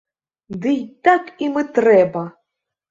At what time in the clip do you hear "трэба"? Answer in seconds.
1.77-2.27